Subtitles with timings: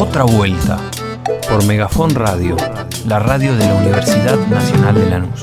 [0.00, 0.78] Otra vuelta
[1.50, 2.56] por Megafon Radio,
[3.06, 5.42] la radio de la Universidad Nacional de Lanús.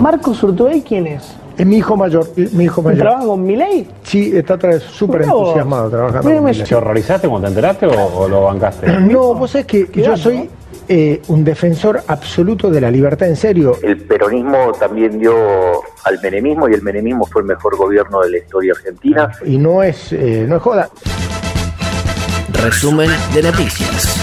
[0.00, 1.34] Marcos Urtubey, ¿quién es?
[1.56, 2.98] Es mi hijo mayor, mi hijo mayor.
[2.98, 3.88] ¿Trabaja con Milei?
[4.02, 6.42] Sí, está otra vez súper entusiasmado trabajando.
[6.42, 6.52] Con.
[6.52, 8.86] ¿Te horrorizaste cuando te enteraste o, o lo bancaste?
[9.00, 10.50] No, vos sabés que yo soy
[10.88, 13.76] eh, un defensor absoluto de la libertad, en serio.
[13.82, 15.34] El peronismo también dio
[16.04, 19.32] al menemismo y el menemismo fue el mejor gobierno de la historia argentina.
[19.44, 20.88] Y no es, eh, no es joda.
[22.52, 24.14] Resumen de noticias.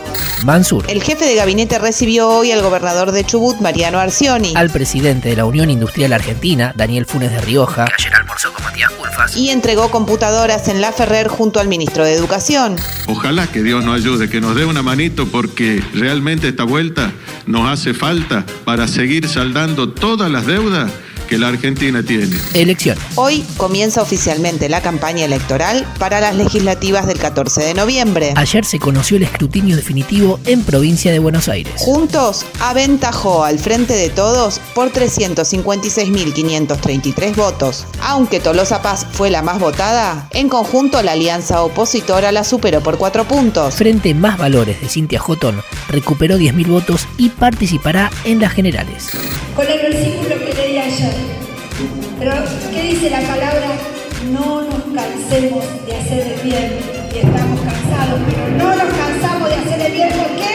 [0.44, 0.84] Mansur.
[0.88, 5.36] El jefe de gabinete recibió hoy al gobernador de Chubut, Mariano Arcioni, Al presidente de
[5.36, 9.50] la Unión Industrial Argentina, Daniel Funes de Rioja, que ayer almorzó con Matías Culfas, y
[9.50, 12.76] entregó computadoras en La Ferrer junto al ministro de Educación.
[13.06, 17.12] Ojalá que Dios nos ayude, que nos dé una manito porque realmente esta vuelta
[17.46, 20.90] nos hace falta para seguir saldando todas las deudas
[21.30, 22.36] que la Argentina tiene.
[22.54, 23.04] elecciones.
[23.14, 28.32] Hoy comienza oficialmente la campaña electoral para las legislativas del 14 de noviembre.
[28.34, 31.74] Ayer se conoció el escrutinio definitivo en provincia de Buenos Aires.
[31.76, 37.86] Juntos aventajó al frente de todos por 356.533 votos.
[38.02, 42.98] Aunque Tolosa Paz fue la más votada, en conjunto la alianza opositora la superó por
[42.98, 43.76] cuatro puntos.
[43.76, 49.10] Frente Más Valores de Cintia Jotón recuperó 10.000 votos y participará en las generales.
[49.54, 51.14] Con el versículo que leí ayer.
[52.18, 52.32] Pero,
[52.72, 53.70] ¿qué dice la palabra?
[54.32, 56.78] No nos cansemos de hacer el bien.
[57.14, 60.08] Y estamos cansados, pero no nos cansamos de hacer el bien.
[60.10, 60.52] ¿Por qué?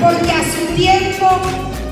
[0.00, 1.28] Porque a su tiempo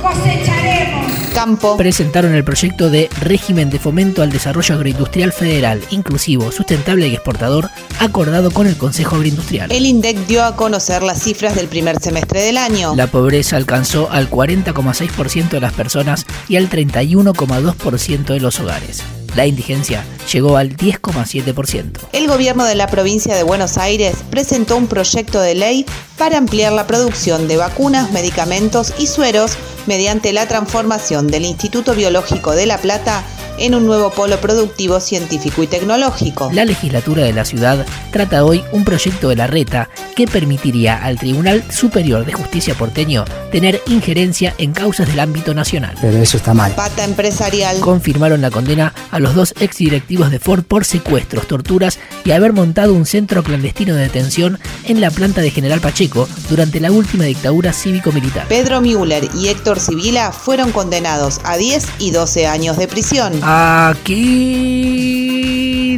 [0.02, 1.11] cosecharemos.
[1.32, 1.76] Campo.
[1.76, 7.70] Presentaron el proyecto de régimen de fomento al desarrollo agroindustrial federal, inclusivo, sustentable y exportador,
[7.98, 9.72] acordado con el Consejo Agroindustrial.
[9.72, 12.94] El INDEC dio a conocer las cifras del primer semestre del año.
[12.94, 19.02] La pobreza alcanzó al 40,6% de las personas y al 31,2% de los hogares.
[19.34, 21.98] La indigencia llegó al 10,7%.
[22.12, 25.86] El gobierno de la provincia de Buenos Aires presentó un proyecto de ley
[26.18, 29.52] para ampliar la producción de vacunas, medicamentos y sueros
[29.86, 33.24] mediante la transformación del Instituto Biológico de La Plata
[33.58, 36.50] en un nuevo polo productivo científico y tecnológico.
[36.52, 41.18] La legislatura de la ciudad trata hoy un proyecto de la reta que permitiría al
[41.18, 45.96] Tribunal Superior de Justicia porteño tener injerencia en causas del ámbito nacional.
[46.00, 46.72] Pero eso está mal.
[46.72, 47.78] Pata empresarial.
[47.80, 52.94] Confirmaron la condena a los dos exdirectivos de Ford por secuestros, torturas y haber montado
[52.94, 57.72] un centro clandestino de detención en la planta de General Pacheco durante la última dictadura
[57.72, 58.48] cívico-militar.
[58.48, 63.41] Pedro Müller y Héctor Sibila fueron condenados a 10 y 12 años de prisión.
[63.44, 65.32] Aquí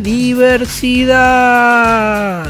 [0.01, 1.27] diversidad.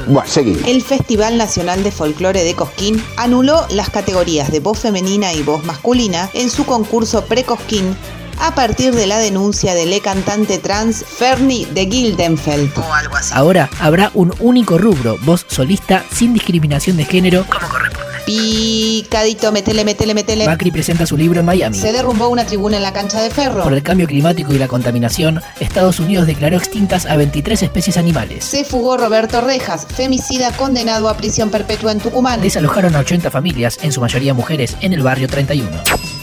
[0.06, 0.56] Bueno, seguí.
[0.66, 5.64] El Festival Nacional de Folclore de Cosquín anuló las categorías de voz femenina y voz
[5.64, 7.96] masculina en su concurso pre-Cosquín
[8.40, 12.78] a partir de la denuncia del cantante trans Fernie de Gildenfeld.
[12.78, 13.32] O algo así.
[13.34, 17.73] Ahora habrá un único rubro, voz solista sin discriminación de género, como.
[18.24, 20.46] Picadito, metele, metele, metele.
[20.46, 21.76] Macri presenta su libro en Miami.
[21.76, 23.62] Se derrumbó una tribuna en la cancha de ferro.
[23.62, 28.44] Por el cambio climático y la contaminación, Estados Unidos declaró extintas a 23 especies animales.
[28.44, 32.40] Se fugó Roberto Rejas, femicida condenado a prisión perpetua en Tucumán.
[32.40, 35.70] Desalojaron a 80 familias, en su mayoría mujeres, en el barrio 31.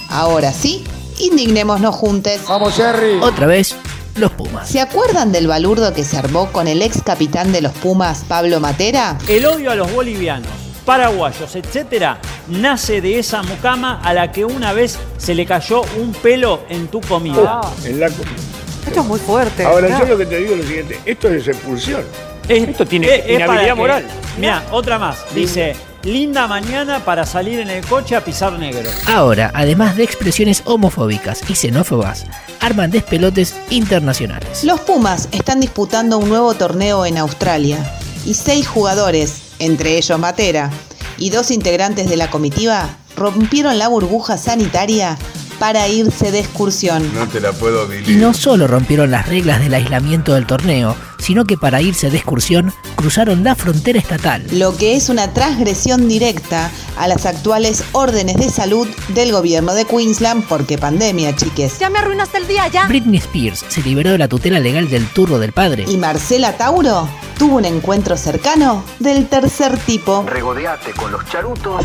[0.09, 0.83] Ahora sí,
[1.19, 2.41] indignémonos juntes.
[2.47, 3.19] Vamos, Jerry.
[3.21, 3.75] Otra vez,
[4.15, 4.69] los Pumas.
[4.69, 8.59] ¿Se acuerdan del balurdo que se armó con el ex capitán de los Pumas, Pablo
[8.59, 9.17] Matera?
[9.27, 10.51] El odio a los bolivianos,
[10.85, 16.11] paraguayos, etcétera, nace de esa mucama a la que una vez se le cayó un
[16.13, 17.61] pelo en tu comida.
[17.85, 19.63] En la- Esto es muy fuerte.
[19.63, 20.05] Ahora, claro.
[20.05, 22.03] yo lo que te digo es lo siguiente: esto es expulsión.
[22.47, 24.05] Esto tiene inhabilidad moral.
[24.37, 25.19] Mira, otra más.
[25.35, 28.89] Dice, linda mañana para salir en el coche a pisar negro.
[29.07, 32.25] Ahora, además de expresiones homofóbicas y xenófobas,
[32.59, 34.63] arman despelotes internacionales.
[34.63, 37.77] Los Pumas están disputando un nuevo torneo en Australia
[38.25, 40.69] y seis jugadores entre ellos Matera,
[41.17, 45.17] y dos integrantes de la comitiva rompieron la burbuja sanitaria
[45.61, 47.07] para irse de excursión.
[47.13, 51.45] No te la puedo Y no solo rompieron las reglas del aislamiento del torneo, sino
[51.45, 54.43] que para irse de excursión cruzaron la frontera estatal.
[54.51, 59.85] Lo que es una transgresión directa a las actuales órdenes de salud del gobierno de
[59.85, 61.77] Queensland porque pandemia, chiques.
[61.77, 62.87] Ya me arruinaste el día, ya.
[62.87, 65.85] Britney Spears se liberó de la tutela legal del turro del padre.
[65.87, 67.07] Y Marcela Tauro
[67.41, 70.23] tuvo un encuentro cercano del tercer tipo.
[70.27, 71.83] Regodeate con los charutos.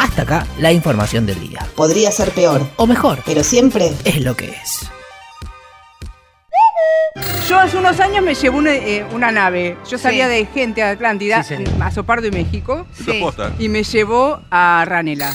[0.00, 1.64] Hasta acá la información del día.
[1.76, 2.66] Podría ser peor.
[2.74, 3.20] O mejor.
[3.24, 4.90] Pero siempre es lo que es.
[7.48, 9.78] Yo hace unos años me llevó una, eh, una nave.
[9.88, 11.72] Yo salía de gente a Atlántida, Sí, señor.
[11.80, 12.84] a Sopardo y México.
[12.92, 13.24] Sí.
[13.60, 15.32] Y me llevó a Ranela.